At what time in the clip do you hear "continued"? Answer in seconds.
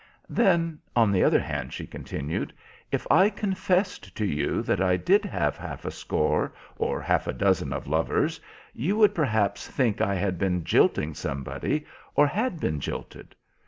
1.85-2.51